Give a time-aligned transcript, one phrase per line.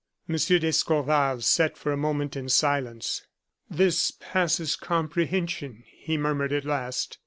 [0.27, 3.21] d'Escorval sat for a moment in silence.
[3.69, 7.19] "This passes comprehension," he murmured at last.